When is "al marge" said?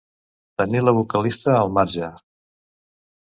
1.59-2.09